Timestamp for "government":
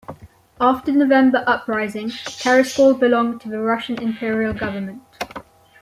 4.51-5.03